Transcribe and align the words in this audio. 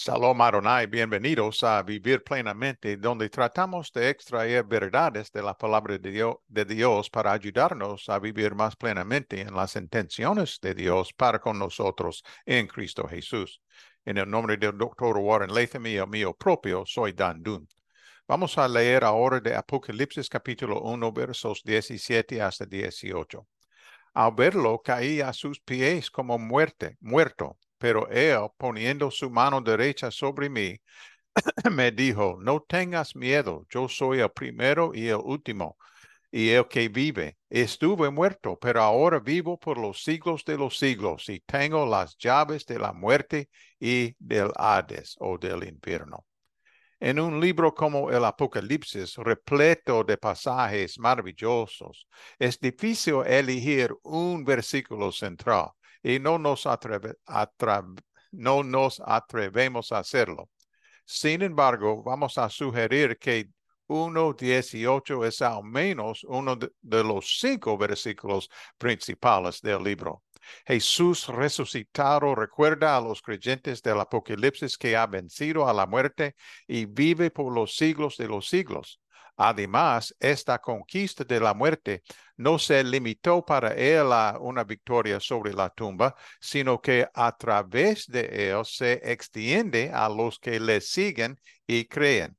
Shalom 0.00 0.40
Adonai, 0.42 0.86
bienvenidos 0.86 1.64
a 1.64 1.82
Vivir 1.82 2.22
Plenamente, 2.22 2.96
donde 2.96 3.28
tratamos 3.28 3.92
de 3.92 4.10
extraer 4.10 4.62
verdades 4.64 5.32
de 5.32 5.42
la 5.42 5.58
palabra 5.58 5.98
de 5.98 6.64
Dios, 6.64 7.10
para 7.10 7.32
ayudarnos 7.32 8.08
a 8.08 8.20
vivir 8.20 8.54
más 8.54 8.76
plenamente 8.76 9.40
en 9.40 9.52
las 9.52 9.74
intenciones 9.74 10.60
de 10.62 10.74
Dios 10.76 11.12
para 11.12 11.40
con 11.40 11.58
nosotros 11.58 12.22
en 12.46 12.68
Cristo 12.68 13.08
Jesús. 13.08 13.60
En 14.04 14.18
el 14.18 14.30
nombre 14.30 14.56
del 14.56 14.78
doctor 14.78 15.16
Warren 15.16 15.52
Latham 15.52 15.86
y 15.86 15.96
el 15.96 16.06
mío 16.06 16.32
propio, 16.32 16.84
soy 16.86 17.12
Dan 17.12 17.42
Dun. 17.42 17.66
Vamos 18.28 18.56
a 18.56 18.68
leer 18.68 19.02
ahora 19.02 19.40
de 19.40 19.56
Apocalipsis 19.56 20.28
capítulo 20.28 20.80
1, 20.80 21.12
versos 21.12 21.60
17 21.64 22.40
hasta 22.40 22.66
18. 22.66 23.44
Al 24.14 24.32
verlo, 24.32 24.80
caí 24.80 25.20
a 25.20 25.32
sus 25.32 25.58
pies 25.58 26.08
como 26.08 26.38
muerte, 26.38 26.96
muerto 27.00 27.58
pero 27.78 28.08
él, 28.10 28.38
poniendo 28.56 29.10
su 29.10 29.30
mano 29.30 29.60
derecha 29.60 30.10
sobre 30.10 30.50
mí, 30.50 30.76
me 31.70 31.90
dijo, 31.92 32.38
no 32.40 32.60
tengas 32.60 33.14
miedo, 33.16 33.66
yo 33.70 33.88
soy 33.88 34.20
el 34.20 34.30
primero 34.30 34.92
y 34.94 35.08
el 35.08 35.16
último, 35.16 35.76
y 36.30 36.50
el 36.50 36.66
que 36.68 36.88
vive. 36.88 37.38
Estuve 37.48 38.10
muerto, 38.10 38.58
pero 38.58 38.82
ahora 38.82 39.20
vivo 39.20 39.58
por 39.58 39.78
los 39.78 40.02
siglos 40.02 40.44
de 40.44 40.58
los 40.58 40.78
siglos, 40.78 41.28
y 41.28 41.40
tengo 41.40 41.86
las 41.86 42.16
llaves 42.18 42.66
de 42.66 42.78
la 42.78 42.92
muerte 42.92 43.48
y 43.80 44.14
del 44.18 44.50
Hades 44.56 45.16
o 45.20 45.38
del 45.38 45.64
infierno. 45.64 46.26
En 47.00 47.20
un 47.20 47.40
libro 47.40 47.72
como 47.74 48.10
el 48.10 48.24
Apocalipsis, 48.24 49.16
repleto 49.16 50.02
de 50.02 50.18
pasajes 50.18 50.98
maravillosos, 50.98 52.08
es 52.38 52.58
difícil 52.58 53.22
elegir 53.24 53.94
un 54.02 54.44
versículo 54.44 55.12
central 55.12 55.70
y 56.02 56.18
no 56.18 56.38
nos, 56.38 56.66
no 58.32 58.62
nos 58.62 59.02
atrevemos 59.04 59.92
a 59.92 59.98
hacerlo. 59.98 60.48
Sin 61.04 61.42
embargo, 61.42 62.02
vamos 62.02 62.36
a 62.36 62.48
sugerir 62.50 63.18
que 63.18 63.48
1.18 63.88 65.26
es 65.26 65.40
al 65.40 65.64
menos 65.64 66.24
uno 66.24 66.56
de, 66.56 67.04
los 67.04 67.38
cinco 67.40 67.78
versículos 67.78 68.50
principales 68.76 69.60
del 69.62 69.82
libro. 69.82 70.22
Jesús 70.66 71.26
resucitado 71.28 72.34
recuerda 72.34 72.96
a 72.96 73.00
los 73.00 73.22
creyentes 73.22 73.82
del 73.82 74.00
Apocalipsis 74.00 74.76
que 74.76 74.96
ha 74.96 75.06
vencido 75.06 75.68
a 75.68 75.72
la 75.72 75.86
muerte 75.86 76.36
y 76.66 76.84
vive 76.86 77.30
por 77.30 77.52
los 77.52 77.76
siglos 77.76 78.16
de 78.16 78.28
los 78.28 78.46
siglos. 78.46 79.00
Además, 79.38 80.14
esta 80.18 80.58
conquista 80.58 81.24
de 81.24 81.38
la 81.40 81.54
muerte 81.54 82.02
no 82.36 82.58
se 82.58 82.82
limitó 82.82 83.44
para 83.44 83.72
él 83.74 84.12
a 84.12 84.36
una 84.40 84.64
victoria 84.64 85.20
sobre 85.20 85.52
la 85.54 85.70
tumba, 85.70 86.14
sino 86.40 86.80
que 86.80 87.08
a 87.14 87.36
través 87.36 88.06
de 88.08 88.50
él 88.50 88.64
se 88.64 89.00
extiende 89.04 89.90
a 89.92 90.08
los 90.08 90.38
que 90.40 90.58
le 90.58 90.80
siguen 90.80 91.40
y 91.66 91.84
creen. 91.86 92.36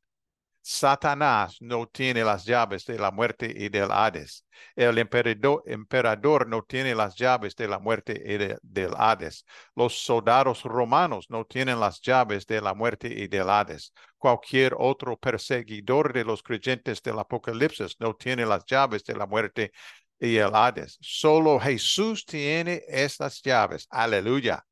Satanás 0.72 1.58
no 1.62 1.88
tiene 1.88 2.24
las 2.24 2.46
llaves 2.46 2.86
de 2.86 3.00
la 3.00 3.10
muerte 3.10 3.52
y 3.56 3.70
del 3.70 3.90
Hades. 3.92 4.46
El 4.76 5.00
emperador, 5.00 6.48
no 6.48 6.62
tiene 6.62 6.94
las 6.94 7.16
llaves 7.16 7.56
de 7.56 7.68
la 7.68 7.80
muerte 7.80 8.14
y 8.14 8.38
del 8.62 8.94
Hades. 8.96 9.46
Los 9.76 10.04
soldados 10.04 10.62
romanos 10.62 11.26
no 11.30 11.44
tienen 11.46 11.80
las 11.80 12.00
llaves 12.02 12.46
de 12.46 12.62
la 12.62 12.76
muerte 12.76 13.08
y 13.08 13.28
del 13.28 13.50
Hades. 13.50 13.94
Cualquier 14.20 14.76
otro 14.78 15.18
perseguidor 15.18 16.14
de 16.14 16.24
los 16.24 16.44
creyentes 16.44 17.02
del 17.02 17.18
Apocalipsis 17.18 17.96
no 18.00 18.16
tiene 18.16 18.46
las 18.46 18.64
llaves 18.66 19.04
de 19.06 19.16
la 19.16 19.26
muerte 19.26 19.72
y 20.20 20.36
el 20.38 20.54
Hades. 20.54 21.00
Solo 21.02 21.60
Jesús 21.60 22.26
tiene 22.28 22.84
estas 22.88 23.42
llaves. 23.42 23.88
Aleluya 23.90 24.64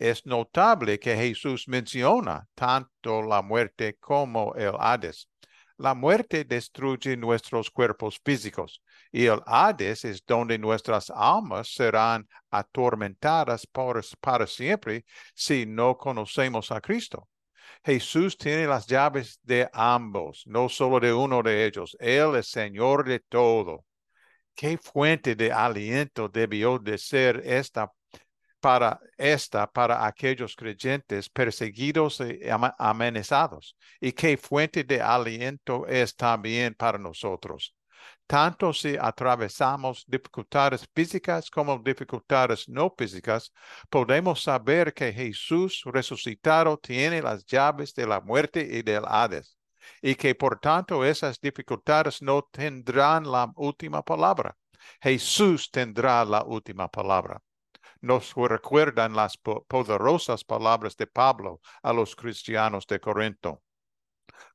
es 0.00 0.24
notable 0.24 0.98
que 0.98 1.14
Jesús 1.14 1.68
menciona 1.68 2.48
tanto 2.54 3.22
la 3.22 3.42
muerte 3.42 3.96
como 4.00 4.54
el 4.54 4.72
Hades. 4.78 5.28
La 5.76 5.94
muerte 5.94 6.44
destruye 6.44 7.18
nuestros 7.18 7.70
cuerpos 7.70 8.18
físicos 8.24 8.82
y 9.12 9.26
el 9.26 9.42
Hades 9.44 10.06
es 10.06 10.24
donde 10.24 10.58
nuestras 10.58 11.10
almas 11.10 11.74
serán 11.74 12.26
atormentadas 12.50 13.66
por, 13.66 14.02
para 14.20 14.46
siempre 14.46 15.04
si 15.34 15.66
no 15.66 15.98
conocemos 15.98 16.72
a 16.72 16.80
Cristo. 16.80 17.28
Jesús 17.84 18.38
tiene 18.38 18.66
las 18.66 18.86
llaves 18.86 19.38
de 19.42 19.68
ambos, 19.72 20.44
no 20.46 20.70
solo 20.70 20.98
de 20.98 21.12
uno 21.12 21.42
de 21.42 21.66
ellos. 21.66 21.94
Él 22.00 22.36
es 22.36 22.48
Señor 22.48 23.06
de 23.06 23.20
todo. 23.20 23.84
¿Qué 24.54 24.78
fuente 24.78 25.34
de 25.34 25.52
aliento 25.52 26.28
debió 26.28 26.78
de 26.78 26.96
ser 26.96 27.42
esta 27.44 27.90
para 28.60 29.00
esta 29.16 29.66
para 29.66 30.06
aquellos 30.06 30.54
creyentes 30.54 31.28
perseguidos 31.28 32.20
y 32.20 32.40
amenazados 32.78 33.76
y 34.00 34.12
qué 34.12 34.36
fuente 34.36 34.84
de 34.84 35.00
aliento 35.00 35.86
es 35.86 36.14
también 36.14 36.74
para 36.74 36.98
nosotros. 36.98 37.74
Tanto 38.26 38.72
si 38.72 38.96
atravesamos 38.96 40.04
dificultades 40.06 40.88
físicas 40.94 41.50
como 41.50 41.78
dificultades 41.78 42.68
no 42.68 42.94
físicas, 42.96 43.52
podemos 43.88 44.42
saber 44.42 44.94
que 44.94 45.12
Jesús 45.12 45.82
resucitado 45.84 46.78
tiene 46.78 47.20
las 47.22 47.44
llaves 47.44 47.92
de 47.94 48.06
la 48.06 48.20
muerte 48.20 48.60
y 48.60 48.82
del 48.82 49.04
Hades, 49.06 49.58
y 50.00 50.14
que 50.14 50.34
por 50.34 50.60
tanto 50.60 51.04
esas 51.04 51.40
dificultades 51.40 52.22
no 52.22 52.42
tendrán 52.50 53.30
la 53.30 53.52
última 53.56 54.02
palabra. 54.02 54.56
Jesús 55.02 55.70
tendrá 55.70 56.24
la 56.24 56.44
última 56.44 56.88
palabra 56.88 57.42
nos 58.00 58.34
recuerdan 58.34 59.14
las 59.14 59.36
poderosas 59.36 60.44
palabras 60.44 60.96
de 60.96 61.06
Pablo 61.06 61.60
a 61.82 61.92
los 61.92 62.16
cristianos 62.16 62.86
de 62.86 63.00
Corinto. 63.00 63.62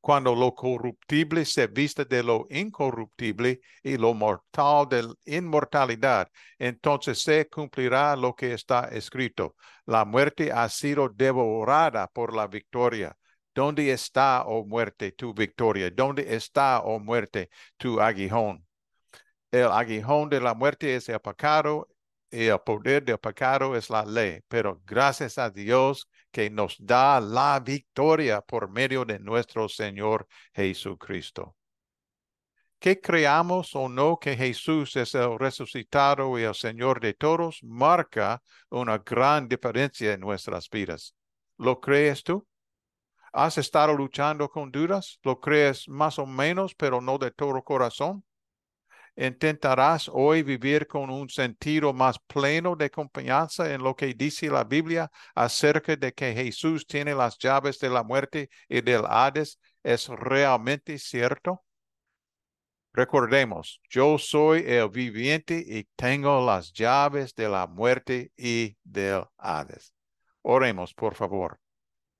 Cuando 0.02 0.36
lo 0.36 0.54
corruptible 0.54 1.46
se 1.46 1.68
viste 1.68 2.06
de 2.06 2.24
lo 2.24 2.48
incorruptible 2.50 3.62
y 3.84 3.98
lo 3.98 4.14
mortal 4.14 4.88
de 4.90 5.38
inmortalidad, 5.38 6.28
entonces 6.58 7.22
se 7.22 7.48
cumplirá 7.48 8.16
lo 8.16 8.36
que 8.36 8.54
está 8.54 8.86
escrito. 8.90 9.56
La 9.86 10.06
muerte 10.06 10.52
ha 10.52 10.70
sido 10.70 11.10
devorada 11.10 12.08
por 12.08 12.36
la 12.36 12.48
victoria. 12.48 13.16
¿Dónde 13.54 13.92
está, 13.92 14.44
oh 14.46 14.66
muerte, 14.66 15.12
tu 15.14 15.34
victoria? 15.34 15.90
¿Dónde 15.90 16.36
está, 16.36 16.82
oh 16.82 17.00
muerte, 17.00 17.50
tu 17.78 18.02
aguijón? 18.02 18.66
El 19.52 19.68
aguijón 19.68 20.30
de 20.30 20.42
la 20.42 20.54
muerte 20.54 20.96
es 20.96 21.08
el 21.10 21.20
pecado 21.20 21.88
y 22.32 22.46
el 22.46 22.60
poder 22.60 23.04
del 23.04 23.18
pecado 23.18 23.76
es 23.76 23.90
la 23.90 24.04
ley, 24.06 24.42
pero 24.48 24.82
gracias 24.86 25.38
a 25.38 25.50
Dios 25.50 26.10
que 26.32 26.50
nos 26.50 26.76
da 26.80 27.20
la 27.22 27.60
victoria 27.60 28.42
por 28.42 28.70
medio 28.70 29.06
de 29.06 29.20
nuestro 29.20 29.70
Señor 29.70 30.28
Jesucristo. 30.54 31.56
Que 32.80 33.00
creamos 33.00 33.74
o 33.76 33.88
no 33.90 34.18
que 34.20 34.36
Jesús 34.36 34.96
es 34.96 35.16
el 35.16 35.40
resucitado 35.40 36.38
y 36.38 36.44
el 36.44 36.54
Señor 36.54 37.00
de 37.00 37.14
todos, 37.14 37.60
marca 37.64 38.42
una 38.70 38.98
gran 38.98 39.48
diferencia 39.48 40.14
en 40.14 40.20
nuestras 40.20 40.70
vidas. 40.70 41.16
¿Lo 41.58 41.80
crees 41.80 42.24
tú? 42.24 42.46
¿Has 43.32 43.58
estado 43.58 43.94
luchando 43.94 44.50
con 44.50 44.72
dudas? 44.72 45.20
¿Lo 45.24 45.40
crees 45.40 45.88
más 45.88 46.20
o 46.20 46.26
menos, 46.26 46.76
pero 46.76 47.02
no 47.02 47.18
de 47.18 47.32
todo 47.32 47.62
corazón? 47.64 48.24
¿Intentarás 49.18 50.10
hoy 50.12 50.44
vivir 50.44 50.88
con 50.88 51.10
un 51.10 51.30
sentido 51.30 51.94
más 51.94 52.20
pleno 52.20 52.76
de 52.76 52.90
confianza 52.90 53.74
en 53.74 53.82
lo 53.82 53.96
que 53.96 54.14
dice 54.14 54.50
la 54.50 54.66
Biblia 54.66 55.10
acerca 55.34 55.96
de 55.96 56.14
que 56.14 56.34
Jesús 56.34 56.86
tiene 56.86 57.16
las 57.16 57.38
llaves 57.38 57.80
de 57.80 57.90
la 57.90 58.04
muerte 58.04 58.50
y 58.68 58.82
del 58.82 59.04
Hades? 59.08 59.58
¿Es 59.84 60.10
realmente 60.10 61.00
cierto? 61.00 61.64
Recordemos, 62.92 63.82
yo 63.90 64.18
soy 64.18 64.64
el 64.66 64.90
viviente 64.90 65.64
y 65.66 65.86
tengo 65.96 66.46
las 66.46 66.74
llaves 66.74 67.36
de 67.36 67.48
la 67.48 67.68
muerte 67.68 68.32
y 68.38 68.78
del 68.84 69.24
Hades. 69.38 69.94
Oremos, 70.42 70.94
por 70.94 71.16
favor. 71.16 71.60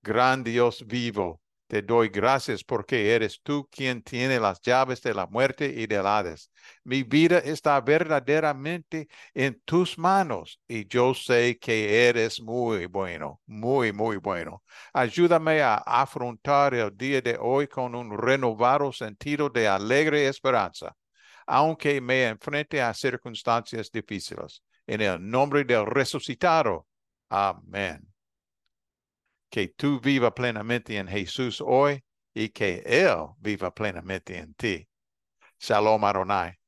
Gran 0.02 0.44
Dios 0.44 0.86
vivo, 0.86 1.40
te 1.66 1.82
doy 1.82 2.08
gracias 2.08 2.62
porque 2.64 3.14
eres 3.14 3.40
tú 3.42 3.68
quien 3.70 4.02
tiene 4.02 4.38
las 4.38 4.60
llaves 4.60 5.02
de 5.02 5.14
la 5.14 5.26
muerte 5.26 5.66
y 5.66 5.86
del 5.86 6.06
Hades. 6.06 6.50
Mi 6.84 7.02
vida 7.02 7.38
está 7.38 7.80
verdaderamente 7.80 9.08
en 9.34 9.60
tus 9.64 9.98
manos 9.98 10.60
y 10.68 10.86
yo 10.86 11.14
sé 11.14 11.58
que 11.58 12.08
eres 12.08 12.40
muy 12.40 12.86
bueno, 12.86 13.40
muy, 13.46 13.92
muy 13.92 14.16
bueno. 14.16 14.62
Ayúdame 14.92 15.60
a 15.62 15.76
afrontar 15.76 16.74
el 16.74 16.96
día 16.96 17.20
de 17.20 17.36
hoy 17.40 17.66
con 17.68 17.94
un 17.94 18.16
renovado 18.16 18.92
sentido 18.92 19.50
de 19.50 19.66
alegre 19.68 20.28
esperanza, 20.28 20.94
aunque 21.46 22.00
me 22.00 22.26
enfrente 22.28 22.80
a 22.80 22.94
circunstancias 22.94 23.90
difíciles. 23.90 24.62
En 24.86 25.00
el 25.00 25.28
nombre 25.28 25.64
del 25.64 25.84
resucitado. 25.86 26.86
Amén 27.28 28.15
que 29.50 29.68
tú 29.68 30.00
viva 30.00 30.34
plenamente 30.34 30.96
en 30.96 31.08
Jesús 31.08 31.62
hoy 31.64 32.04
y 32.34 32.50
que 32.50 32.82
Él 32.86 33.16
viva 33.38 33.74
plenamente 33.74 34.38
en 34.38 34.54
ti. 34.54 34.88
Shalom 35.60 36.04
Aronai. 36.04 36.58